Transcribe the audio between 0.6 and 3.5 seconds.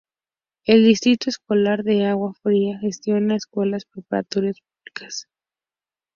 El Distrito Escolar de Agua Fria gestiona